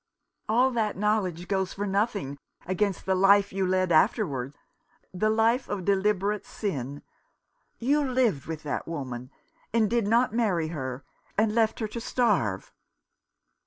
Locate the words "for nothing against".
1.73-3.05